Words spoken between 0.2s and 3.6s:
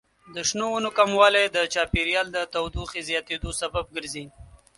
د شنو ونو کموالی د چاپیریال د تودوخې زیاتیدو